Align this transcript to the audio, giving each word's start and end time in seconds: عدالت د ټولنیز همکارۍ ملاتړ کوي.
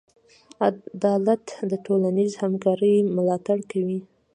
عدالت 0.67 1.45
د 1.71 1.71
ټولنیز 1.85 2.31
همکارۍ 2.43 2.95
ملاتړ 3.15 3.57
کوي. 3.71 3.99